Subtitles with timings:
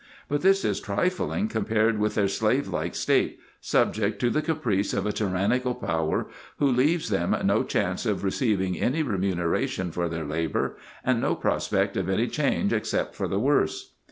[0.27, 5.05] But this is trifling compared with their slave like state, subject to the caprice of
[5.05, 6.25] a tyrannical power,
[6.57, 11.95] who leaves them no chance of receiving any remuneration for their labour, and no prospect
[11.97, 13.93] of any change except for the worse.